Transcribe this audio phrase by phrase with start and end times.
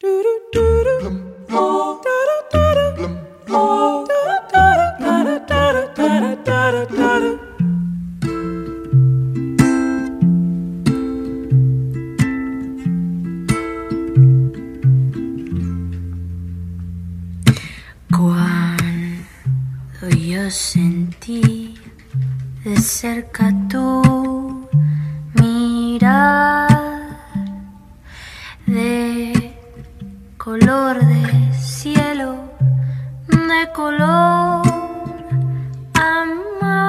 [0.00, 0.16] Cuando
[20.16, 21.74] yo sentí
[22.62, 24.68] de cerca tu
[25.34, 26.68] mirar
[28.66, 29.37] de
[30.48, 32.30] color de cielo,
[33.28, 34.62] de color
[35.92, 36.88] amar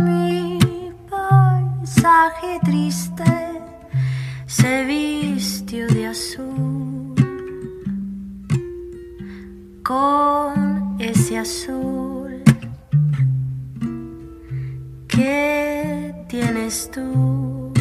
[0.00, 0.58] mi
[1.08, 3.22] paisaje triste
[4.46, 7.14] se vistió de azul
[9.84, 12.42] con ese azul
[15.06, 17.72] que tienes tú.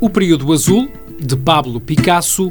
[0.00, 0.90] O período azul,
[1.20, 2.50] de Pablo Picasso,